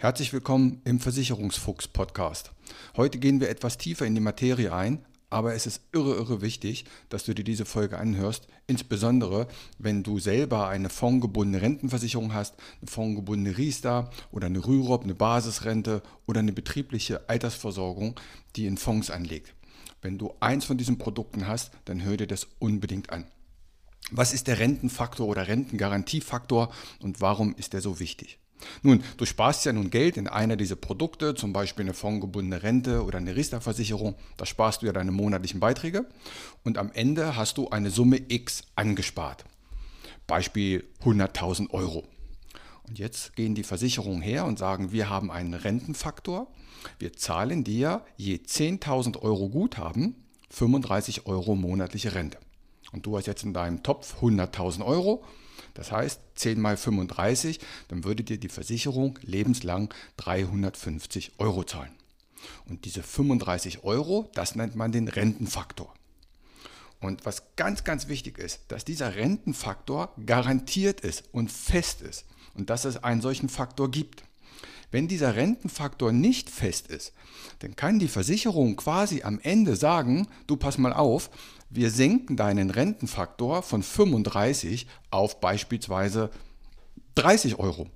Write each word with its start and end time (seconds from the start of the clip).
Herzlich 0.00 0.32
willkommen 0.32 0.80
im 0.86 0.98
Versicherungsfuchs 0.98 1.86
Podcast. 1.86 2.52
Heute 2.96 3.18
gehen 3.18 3.38
wir 3.38 3.50
etwas 3.50 3.76
tiefer 3.76 4.06
in 4.06 4.14
die 4.14 4.22
Materie 4.22 4.72
ein, 4.72 5.04
aber 5.28 5.52
es 5.52 5.66
ist 5.66 5.82
irre, 5.92 6.14
irre 6.14 6.40
wichtig, 6.40 6.86
dass 7.10 7.24
du 7.24 7.34
dir 7.34 7.44
diese 7.44 7.66
Folge 7.66 7.98
anhörst, 7.98 8.46
insbesondere 8.66 9.46
wenn 9.76 10.02
du 10.02 10.18
selber 10.18 10.68
eine 10.68 10.88
fondgebundene 10.88 11.60
Rentenversicherung 11.60 12.32
hast, 12.32 12.54
eine 12.80 12.90
fondgebundene 12.90 13.58
Riester 13.58 14.08
oder 14.32 14.46
eine 14.46 14.64
Rürup, 14.64 15.04
eine 15.04 15.14
Basisrente 15.14 16.02
oder 16.26 16.38
eine 16.38 16.54
betriebliche 16.54 17.28
Altersversorgung, 17.28 18.18
die 18.56 18.64
in 18.64 18.78
Fonds 18.78 19.10
anlegt. 19.10 19.52
Wenn 20.00 20.16
du 20.16 20.32
eins 20.40 20.64
von 20.64 20.78
diesen 20.78 20.96
Produkten 20.96 21.46
hast, 21.46 21.72
dann 21.84 22.02
hör 22.02 22.16
dir 22.16 22.26
das 22.26 22.46
unbedingt 22.58 23.10
an. 23.10 23.26
Was 24.12 24.32
ist 24.32 24.46
der 24.46 24.60
Rentenfaktor 24.60 25.28
oder 25.28 25.46
Rentengarantiefaktor 25.46 26.72
und 27.02 27.20
warum 27.20 27.54
ist 27.56 27.74
der 27.74 27.82
so 27.82 28.00
wichtig? 28.00 28.38
Nun, 28.82 29.02
du 29.16 29.26
sparst 29.26 29.64
ja 29.64 29.72
nun 29.72 29.90
Geld 29.90 30.16
in 30.16 30.28
einer 30.28 30.56
dieser 30.56 30.76
Produkte, 30.76 31.34
zum 31.34 31.52
Beispiel 31.52 31.84
eine 31.84 31.94
fondgebundene 31.94 32.62
Rente 32.62 33.04
oder 33.04 33.18
eine 33.18 33.36
Riester-Versicherung. 33.36 34.14
Da 34.36 34.46
sparst 34.46 34.82
du 34.82 34.86
ja 34.86 34.92
deine 34.92 35.12
monatlichen 35.12 35.60
Beiträge 35.60 36.06
und 36.64 36.78
am 36.78 36.90
Ende 36.92 37.36
hast 37.36 37.58
du 37.58 37.68
eine 37.70 37.90
Summe 37.90 38.20
X 38.28 38.62
angespart. 38.76 39.44
Beispiel 40.26 40.84
100.000 41.02 41.70
Euro. 41.70 42.04
Und 42.86 42.98
jetzt 42.98 43.36
gehen 43.36 43.54
die 43.54 43.62
Versicherungen 43.62 44.22
her 44.22 44.44
und 44.44 44.58
sagen, 44.58 44.92
wir 44.92 45.08
haben 45.08 45.30
einen 45.30 45.54
Rentenfaktor. 45.54 46.48
Wir 46.98 47.12
zahlen 47.12 47.62
dir 47.62 48.04
je 48.16 48.36
10.000 48.36 49.18
Euro 49.22 49.48
Guthaben 49.48 50.16
35 50.50 51.26
Euro 51.26 51.54
monatliche 51.54 52.14
Rente. 52.14 52.38
Und 52.92 53.06
du 53.06 53.16
hast 53.16 53.26
jetzt 53.26 53.44
in 53.44 53.54
deinem 53.54 53.82
Topf 53.82 54.20
100.000 54.20 54.84
Euro 54.84 55.24
das 55.80 55.92
heißt, 55.92 56.20
10 56.34 56.60
mal 56.60 56.76
35, 56.76 57.58
dann 57.88 58.04
würde 58.04 58.22
dir 58.22 58.36
die 58.36 58.50
Versicherung 58.50 59.18
lebenslang 59.22 59.94
350 60.18 61.32
Euro 61.38 61.64
zahlen. 61.64 61.92
Und 62.68 62.84
diese 62.84 63.02
35 63.02 63.82
Euro, 63.82 64.30
das 64.34 64.56
nennt 64.56 64.76
man 64.76 64.92
den 64.92 65.08
Rentenfaktor. 65.08 65.94
Und 67.00 67.24
was 67.24 67.56
ganz, 67.56 67.82
ganz 67.82 68.08
wichtig 68.08 68.36
ist, 68.36 68.60
dass 68.68 68.84
dieser 68.84 69.14
Rentenfaktor 69.14 70.14
garantiert 70.26 71.00
ist 71.00 71.24
und 71.32 71.50
fest 71.50 72.02
ist 72.02 72.26
und 72.52 72.68
dass 72.68 72.84
es 72.84 73.02
einen 73.02 73.22
solchen 73.22 73.48
Faktor 73.48 73.90
gibt. 73.90 74.22
Wenn 74.90 75.08
dieser 75.08 75.34
Rentenfaktor 75.34 76.12
nicht 76.12 76.50
fest 76.50 76.88
ist, 76.88 77.14
dann 77.60 77.74
kann 77.74 77.98
die 77.98 78.08
Versicherung 78.08 78.76
quasi 78.76 79.22
am 79.22 79.40
Ende 79.40 79.76
sagen, 79.76 80.28
du 80.46 80.58
pass 80.58 80.76
mal 80.76 80.92
auf, 80.92 81.30
wir 81.70 81.90
senken 81.90 82.36
deinen 82.36 82.70
Rentenfaktor 82.70 83.62
von 83.62 83.82
35 83.82 84.86
auf 85.10 85.40
beispielsweise 85.40 86.30
30 87.14 87.58
Euro. 87.58 87.88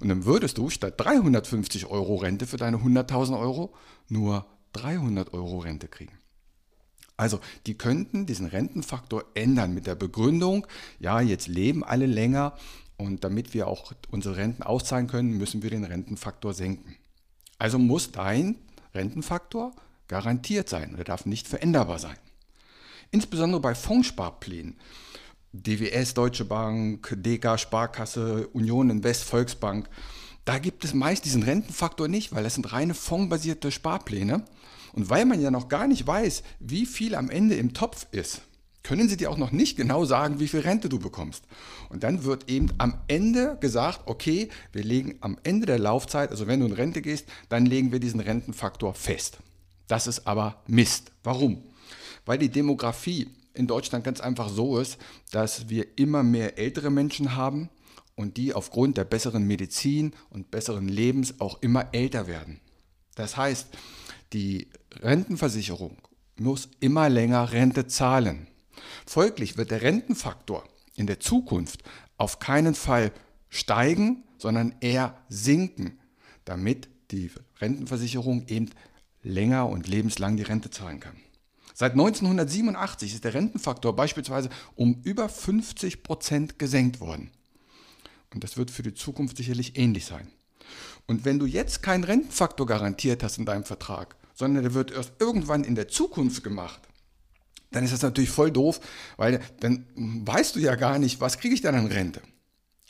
Und 0.00 0.08
dann 0.08 0.24
würdest 0.24 0.58
du 0.58 0.68
statt 0.68 0.94
350 0.96 1.86
Euro 1.86 2.16
Rente 2.16 2.46
für 2.46 2.56
deine 2.56 2.78
100.000 2.78 3.38
Euro 3.38 3.72
nur 4.08 4.46
300 4.72 5.32
Euro 5.32 5.58
Rente 5.58 5.88
kriegen. 5.88 6.12
Also 7.16 7.40
die 7.66 7.76
könnten 7.76 8.26
diesen 8.26 8.46
Rentenfaktor 8.46 9.24
ändern 9.34 9.74
mit 9.74 9.86
der 9.86 9.96
Begründung, 9.96 10.66
ja, 11.00 11.20
jetzt 11.20 11.48
leben 11.48 11.82
alle 11.82 12.06
länger 12.06 12.54
und 12.96 13.24
damit 13.24 13.54
wir 13.54 13.66
auch 13.66 13.92
unsere 14.10 14.36
Renten 14.36 14.62
auszahlen 14.62 15.08
können, 15.08 15.36
müssen 15.36 15.62
wir 15.62 15.70
den 15.70 15.84
Rentenfaktor 15.84 16.54
senken. 16.54 16.96
Also 17.58 17.78
muss 17.78 18.12
dein 18.12 18.56
Rentenfaktor 18.94 19.72
garantiert 20.06 20.68
sein 20.68 20.94
oder 20.94 21.04
darf 21.04 21.26
nicht 21.26 21.48
veränderbar 21.48 21.98
sein. 21.98 22.16
Insbesondere 23.10 23.60
bei 23.60 23.74
Fondssparplänen, 23.74 24.76
DWS, 25.52 26.14
Deutsche 26.14 26.44
Bank, 26.44 27.16
DK, 27.16 27.58
Sparkasse, 27.58 28.48
Union 28.48 28.90
Invest, 28.90 29.24
Volksbank, 29.24 29.88
da 30.44 30.58
gibt 30.58 30.84
es 30.84 30.94
meist 30.94 31.24
diesen 31.24 31.42
Rentenfaktor 31.42 32.08
nicht, 32.08 32.32
weil 32.32 32.44
das 32.44 32.54
sind 32.54 32.72
reine 32.72 32.94
fondbasierte 32.94 33.70
Sparpläne. 33.70 34.44
Und 34.92 35.10
weil 35.10 35.26
man 35.26 35.40
ja 35.40 35.50
noch 35.50 35.68
gar 35.68 35.86
nicht 35.86 36.06
weiß, 36.06 36.42
wie 36.60 36.86
viel 36.86 37.14
am 37.14 37.28
Ende 37.28 37.54
im 37.56 37.74
Topf 37.74 38.06
ist, 38.12 38.42
können 38.82 39.08
sie 39.08 39.18
dir 39.18 39.30
auch 39.30 39.36
noch 39.36 39.52
nicht 39.52 39.76
genau 39.76 40.06
sagen, 40.06 40.40
wie 40.40 40.48
viel 40.48 40.60
Rente 40.60 40.88
du 40.88 40.98
bekommst. 40.98 41.44
Und 41.90 42.02
dann 42.02 42.24
wird 42.24 42.48
eben 42.48 42.70
am 42.78 42.94
Ende 43.06 43.58
gesagt, 43.60 44.00
okay, 44.06 44.48
wir 44.72 44.82
legen 44.82 45.16
am 45.20 45.36
Ende 45.42 45.66
der 45.66 45.78
Laufzeit, 45.78 46.30
also 46.30 46.46
wenn 46.46 46.60
du 46.60 46.66
in 46.66 46.72
Rente 46.72 47.02
gehst, 47.02 47.26
dann 47.50 47.66
legen 47.66 47.92
wir 47.92 48.00
diesen 48.00 48.20
Rentenfaktor 48.20 48.94
fest. 48.94 49.38
Das 49.88 50.06
ist 50.06 50.26
aber 50.26 50.62
Mist. 50.66 51.12
Warum? 51.22 51.62
Weil 52.28 52.36
die 52.36 52.50
Demografie 52.50 53.26
in 53.54 53.66
Deutschland 53.66 54.04
ganz 54.04 54.20
einfach 54.20 54.50
so 54.50 54.78
ist, 54.78 54.98
dass 55.30 55.70
wir 55.70 55.86
immer 55.96 56.22
mehr 56.22 56.58
ältere 56.58 56.90
Menschen 56.90 57.36
haben 57.36 57.70
und 58.16 58.36
die 58.36 58.52
aufgrund 58.52 58.98
der 58.98 59.04
besseren 59.04 59.46
Medizin 59.46 60.12
und 60.28 60.50
besseren 60.50 60.88
Lebens 60.88 61.40
auch 61.40 61.62
immer 61.62 61.88
älter 61.92 62.26
werden. 62.26 62.60
Das 63.14 63.38
heißt, 63.38 63.68
die 64.34 64.68
Rentenversicherung 65.00 65.96
muss 66.36 66.68
immer 66.80 67.08
länger 67.08 67.50
Rente 67.50 67.86
zahlen. 67.86 68.46
Folglich 69.06 69.56
wird 69.56 69.70
der 69.70 69.80
Rentenfaktor 69.80 70.68
in 70.96 71.06
der 71.06 71.20
Zukunft 71.20 71.82
auf 72.18 72.40
keinen 72.40 72.74
Fall 72.74 73.10
steigen, 73.48 74.22
sondern 74.36 74.74
eher 74.80 75.16
sinken, 75.30 75.98
damit 76.44 76.90
die 77.10 77.30
Rentenversicherung 77.58 78.46
eben 78.48 78.68
länger 79.22 79.66
und 79.66 79.88
lebenslang 79.88 80.36
die 80.36 80.42
Rente 80.42 80.68
zahlen 80.68 81.00
kann. 81.00 81.16
Seit 81.80 81.92
1987 81.92 83.14
ist 83.14 83.22
der 83.22 83.34
Rentenfaktor 83.34 83.94
beispielsweise 83.94 84.50
um 84.74 85.00
über 85.04 85.28
50 85.28 86.02
Prozent 86.02 86.58
gesenkt 86.58 86.98
worden. 86.98 87.30
Und 88.34 88.42
das 88.42 88.56
wird 88.56 88.72
für 88.72 88.82
die 88.82 88.94
Zukunft 88.94 89.36
sicherlich 89.36 89.78
ähnlich 89.78 90.04
sein. 90.04 90.26
Und 91.06 91.24
wenn 91.24 91.38
du 91.38 91.46
jetzt 91.46 91.80
keinen 91.80 92.02
Rentenfaktor 92.02 92.66
garantiert 92.66 93.22
hast 93.22 93.38
in 93.38 93.44
deinem 93.44 93.62
Vertrag, 93.62 94.16
sondern 94.34 94.64
der 94.64 94.74
wird 94.74 94.90
erst 94.90 95.12
irgendwann 95.20 95.62
in 95.62 95.76
der 95.76 95.86
Zukunft 95.86 96.42
gemacht, 96.42 96.80
dann 97.70 97.84
ist 97.84 97.92
das 97.92 98.02
natürlich 98.02 98.30
voll 98.30 98.50
doof, 98.50 98.80
weil 99.16 99.40
dann 99.60 99.86
weißt 99.94 100.56
du 100.56 100.58
ja 100.58 100.74
gar 100.74 100.98
nicht, 100.98 101.20
was 101.20 101.38
kriege 101.38 101.54
ich 101.54 101.60
dann 101.60 101.76
an 101.76 101.86
Rente. 101.86 102.22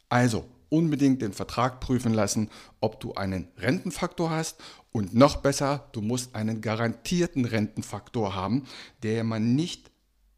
Also 0.09 0.49
unbedingt 0.71 1.23
den 1.23 1.33
Vertrag 1.33 1.81
prüfen 1.81 2.13
lassen, 2.13 2.51
ob 2.81 3.01
du 3.01 3.15
einen 3.15 3.49
Rentenfaktor 3.57 4.31
hast 4.31 4.61
und 4.93 5.15
noch 5.15 5.37
besser, 5.37 5.89
du 5.93 6.01
musst 6.01 6.35
einen 6.35 6.61
garantierten 6.61 7.45
Rentenfaktor 7.45 8.35
haben, 8.35 8.65
der 9.03 9.25
man 9.25 9.55
nicht, 9.55 9.91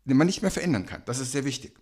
den 0.04 0.16
man 0.16 0.26
nicht 0.26 0.42
mehr 0.42 0.50
verändern 0.50 0.86
kann. 0.86 1.02
Das 1.06 1.18
ist 1.18 1.32
sehr 1.32 1.44
wichtig. 1.44 1.74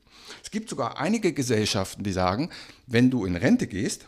Es 0.43 0.50
gibt 0.50 0.69
sogar 0.69 0.99
einige 0.99 1.33
Gesellschaften, 1.33 2.03
die 2.03 2.12
sagen, 2.12 2.50
wenn 2.87 3.11
du 3.11 3.25
in 3.25 3.37
Rente 3.37 3.67
gehst, 3.67 4.06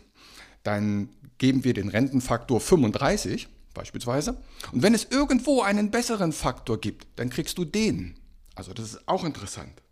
dann 0.63 1.09
geben 1.39 1.65
wir 1.65 1.73
den 1.73 1.89
Rentenfaktor 1.89 2.61
35 2.61 3.49
beispielsweise. 3.73 4.37
Und 4.73 4.83
wenn 4.83 4.95
es 4.95 5.07
irgendwo 5.11 5.63
einen 5.63 5.91
besseren 5.91 6.33
Faktor 6.33 6.81
gibt, 6.81 7.07
dann 7.17 7.31
kriegst 7.31 7.57
du 7.57 7.65
den. 7.65 8.17
Also 8.55 8.75
das 8.75 8.95
ist 8.95 9.09
auch 9.09 9.25
interessant. 9.25 9.83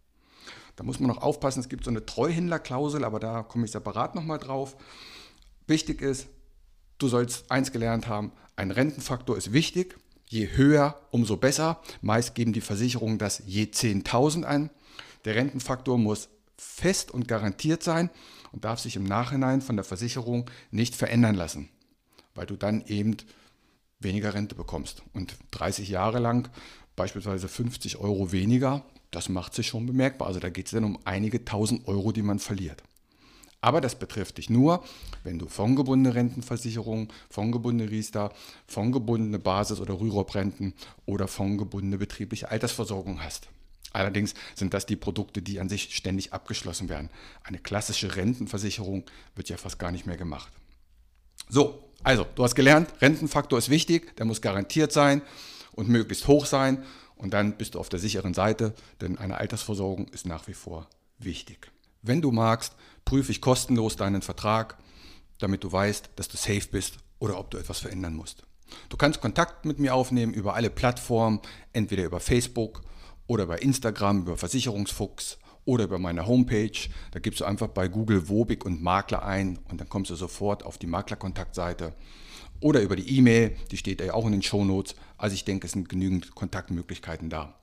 Da 0.78 0.84
muss 0.84 1.00
man 1.00 1.08
noch 1.08 1.22
aufpassen, 1.22 1.58
es 1.58 1.68
gibt 1.68 1.82
so 1.82 1.90
eine 1.90 2.06
Treuhändlerklausel, 2.06 3.02
aber 3.04 3.18
da 3.18 3.42
komme 3.42 3.64
ich 3.64 3.72
separat 3.72 4.14
nochmal 4.14 4.38
drauf. 4.38 4.76
Wichtig 5.66 6.00
ist, 6.00 6.28
du 6.98 7.08
sollst 7.08 7.50
eins 7.50 7.72
gelernt 7.72 8.06
haben, 8.06 8.30
ein 8.54 8.70
Rentenfaktor 8.70 9.36
ist 9.36 9.52
wichtig. 9.52 9.98
Je 10.26 10.46
höher, 10.52 11.00
umso 11.10 11.36
besser. 11.36 11.80
Meist 12.00 12.36
geben 12.36 12.52
die 12.52 12.60
Versicherungen 12.60 13.18
das 13.18 13.42
je 13.44 13.64
10.000 13.64 14.44
an. 14.44 14.70
Der 15.24 15.34
Rentenfaktor 15.34 15.98
muss 15.98 16.28
fest 16.56 17.10
und 17.10 17.26
garantiert 17.26 17.82
sein 17.82 18.08
und 18.52 18.64
darf 18.64 18.78
sich 18.78 18.94
im 18.94 19.04
Nachhinein 19.04 19.62
von 19.62 19.74
der 19.74 19.84
Versicherung 19.84 20.48
nicht 20.70 20.94
verändern 20.94 21.34
lassen, 21.34 21.70
weil 22.36 22.46
du 22.46 22.54
dann 22.54 22.84
eben 22.86 23.16
weniger 23.98 24.32
Rente 24.32 24.54
bekommst. 24.54 25.02
Und 25.12 25.36
30 25.50 25.88
Jahre 25.88 26.20
lang 26.20 26.48
beispielsweise 26.98 27.48
50 27.48 27.96
Euro 27.96 28.32
weniger, 28.32 28.84
das 29.10 29.30
macht 29.30 29.54
sich 29.54 29.68
schon 29.68 29.86
bemerkbar. 29.86 30.28
Also 30.28 30.40
da 30.40 30.50
geht 30.50 30.66
es 30.66 30.72
dann 30.72 30.84
um 30.84 30.98
einige 31.04 31.44
tausend 31.44 31.88
Euro, 31.88 32.12
die 32.12 32.22
man 32.22 32.40
verliert. 32.40 32.82
Aber 33.60 33.80
das 33.80 33.98
betrifft 33.98 34.38
dich 34.38 34.50
nur, 34.50 34.84
wenn 35.24 35.38
du 35.38 35.48
fondgebundene 35.48 36.14
Rentenversicherung, 36.14 37.12
fondgebundene 37.30 37.90
Riester, 37.90 38.32
fondgebundene 38.66 39.38
Basis- 39.38 39.80
oder 39.80 39.98
Rürup-Renten 39.98 40.74
oder 41.06 41.26
fondgebundene 41.26 41.98
betriebliche 41.98 42.50
Altersversorgung 42.50 43.22
hast. 43.22 43.48
Allerdings 43.92 44.34
sind 44.54 44.74
das 44.74 44.86
die 44.86 44.96
Produkte, 44.96 45.40
die 45.40 45.60
an 45.60 45.68
sich 45.68 45.96
ständig 45.96 46.32
abgeschlossen 46.32 46.88
werden. 46.88 47.10
Eine 47.42 47.58
klassische 47.58 48.16
Rentenversicherung 48.16 49.04
wird 49.34 49.48
ja 49.48 49.56
fast 49.56 49.78
gar 49.78 49.90
nicht 49.90 50.06
mehr 50.06 50.18
gemacht. 50.18 50.52
So, 51.48 51.82
also, 52.04 52.26
du 52.34 52.44
hast 52.44 52.54
gelernt, 52.54 52.92
Rentenfaktor 53.00 53.58
ist 53.58 53.70
wichtig, 53.70 54.14
der 54.16 54.26
muss 54.26 54.42
garantiert 54.42 54.92
sein 54.92 55.22
und 55.78 55.88
möglichst 55.88 56.26
hoch 56.26 56.44
sein 56.44 56.82
und 57.14 57.32
dann 57.32 57.56
bist 57.56 57.76
du 57.76 57.78
auf 57.78 57.88
der 57.88 58.00
sicheren 58.00 58.34
Seite, 58.34 58.74
denn 59.00 59.16
eine 59.16 59.38
Altersversorgung 59.38 60.08
ist 60.08 60.26
nach 60.26 60.48
wie 60.48 60.52
vor 60.52 60.88
wichtig. 61.18 61.70
Wenn 62.02 62.20
du 62.20 62.32
magst, 62.32 62.74
prüfe 63.04 63.30
ich 63.30 63.40
kostenlos 63.40 63.94
deinen 63.94 64.20
Vertrag, 64.20 64.76
damit 65.38 65.62
du 65.62 65.70
weißt, 65.70 66.10
dass 66.16 66.26
du 66.26 66.36
safe 66.36 66.66
bist 66.72 66.98
oder 67.20 67.38
ob 67.38 67.52
du 67.52 67.58
etwas 67.58 67.78
verändern 67.78 68.14
musst. 68.14 68.42
Du 68.88 68.96
kannst 68.96 69.20
Kontakt 69.20 69.66
mit 69.66 69.78
mir 69.78 69.94
aufnehmen 69.94 70.34
über 70.34 70.54
alle 70.54 70.68
Plattformen, 70.68 71.40
entweder 71.72 72.04
über 72.04 72.18
Facebook 72.18 72.82
oder 73.28 73.46
bei 73.46 73.58
Instagram, 73.58 74.22
über 74.22 74.36
Versicherungsfuchs 74.36 75.38
oder 75.68 75.84
über 75.84 75.98
meine 75.98 76.26
Homepage. 76.26 76.88
Da 77.10 77.20
gibst 77.20 77.40
du 77.40 77.44
einfach 77.44 77.68
bei 77.68 77.88
Google 77.88 78.30
Wobig 78.30 78.64
und 78.64 78.82
Makler 78.82 79.22
ein 79.22 79.58
und 79.70 79.80
dann 79.80 79.88
kommst 79.90 80.10
du 80.10 80.14
sofort 80.14 80.64
auf 80.64 80.78
die 80.78 80.86
Maklerkontaktseite. 80.86 81.92
Oder 82.60 82.80
über 82.80 82.96
die 82.96 83.18
E-Mail, 83.18 83.54
die 83.70 83.76
steht 83.76 84.00
ja 84.00 84.14
auch 84.14 84.24
in 84.24 84.32
den 84.32 84.42
Show 84.42 84.64
Notes. 84.64 84.96
Also 85.18 85.34
ich 85.34 85.44
denke, 85.44 85.66
es 85.66 85.74
sind 85.74 85.90
genügend 85.90 86.34
Kontaktmöglichkeiten 86.34 87.28
da. 87.28 87.60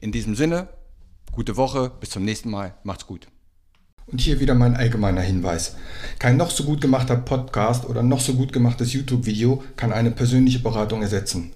In 0.00 0.12
diesem 0.12 0.36
Sinne, 0.36 0.68
gute 1.32 1.56
Woche, 1.56 1.90
bis 1.98 2.10
zum 2.10 2.26
nächsten 2.26 2.50
Mal, 2.50 2.74
macht's 2.84 3.06
gut. 3.06 3.26
Und 4.06 4.20
hier 4.20 4.38
wieder 4.38 4.54
mein 4.54 4.76
allgemeiner 4.76 5.22
Hinweis. 5.22 5.76
Kein 6.18 6.36
noch 6.36 6.50
so 6.50 6.62
gut 6.62 6.82
gemachter 6.82 7.16
Podcast 7.16 7.86
oder 7.86 8.02
noch 8.02 8.20
so 8.20 8.34
gut 8.34 8.52
gemachtes 8.52 8.92
YouTube-Video 8.92 9.64
kann 9.76 9.92
eine 9.92 10.10
persönliche 10.10 10.58
Beratung 10.58 11.00
ersetzen. 11.00 11.55